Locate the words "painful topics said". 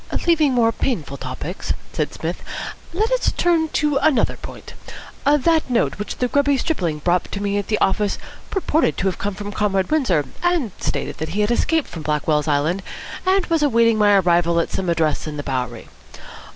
0.71-2.11